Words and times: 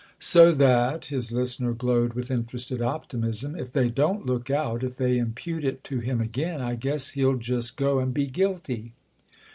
"So 0.17 0.51
that"—his 0.51 1.31
listener 1.31 1.73
glowed 1.73 2.13
with 2.13 2.31
interested 2.31 2.81
optimism—"if 2.81 3.71
they 3.71 3.89
don't 3.91 4.25
look 4.25 4.49
out, 4.49 4.83
if 4.83 4.97
they 4.97 5.19
impute 5.19 5.63
it 5.63 5.83
to 5.83 5.99
him 5.99 6.19
again, 6.19 6.59
I 6.59 6.73
guess 6.73 7.09
he'll 7.09 7.37
just 7.37 7.77
go 7.77 7.99
and 7.99 8.11
be 8.11 8.25
guilty!" 8.25 8.93